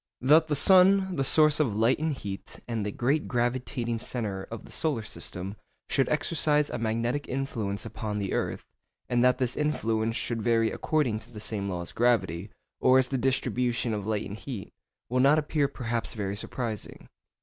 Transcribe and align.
That 0.21 0.47
the 0.47 0.55
sun, 0.55 1.15
the 1.15 1.23
source 1.23 1.59
of 1.59 1.75
light 1.75 1.99
and 1.99 2.11
heat, 2.13 2.59
and 2.67 2.83
the 2.83 2.91
great 2.91 3.27
gravitating 3.27 3.99
centre 3.99 4.47
of 4.49 4.65
the 4.65 4.71
solar 4.71 5.03
system, 5.03 5.57
should 5.89 6.09
exercise 6.09 6.71
a 6.71 6.79
magnetic 6.79 7.27
influence 7.29 7.85
upon 7.85 8.17
the 8.17 8.33
earth, 8.33 8.65
and 9.09 9.23
that 9.23 9.37
this 9.37 9.55
influence 9.55 10.15
should 10.15 10.41
vary 10.41 10.71
according 10.71 11.19
to 11.19 11.31
the 11.31 11.39
same 11.39 11.69
law 11.69 11.83
as 11.83 11.91
gravity, 11.91 12.49
or 12.79 12.97
as 12.97 13.09
the 13.09 13.17
distribution 13.19 13.93
of 13.93 14.07
light 14.07 14.25
and 14.25 14.37
heat, 14.37 14.71
will 15.07 15.19
not 15.19 15.37
appear 15.37 15.67
perhaps 15.67 16.15
very 16.15 16.35
surprising. 16.35 17.07